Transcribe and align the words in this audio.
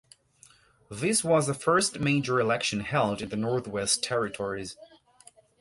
This 0.89 1.23
was 1.23 1.45
the 1.45 1.53
first 1.53 1.99
major 1.99 2.39
election 2.39 2.79
held 2.79 3.21
in 3.21 3.29
the 3.29 3.35
Northwest 3.35 4.03
Territories. 4.03 4.75